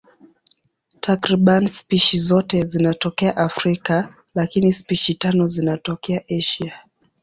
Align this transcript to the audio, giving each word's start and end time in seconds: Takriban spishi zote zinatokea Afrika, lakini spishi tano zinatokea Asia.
Takriban 1.01 1.67
spishi 1.67 2.17
zote 2.19 2.65
zinatokea 2.67 3.37
Afrika, 3.37 4.13
lakini 4.35 4.71
spishi 4.73 5.15
tano 5.15 5.47
zinatokea 5.47 6.23
Asia. 6.39 6.73